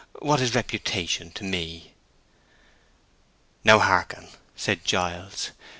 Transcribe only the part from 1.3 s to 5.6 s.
to me?" "Now hearken," said Giles.